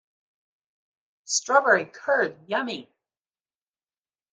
Strawberry 1.25 1.85
curd, 1.85 2.49
yummy! 2.49 2.91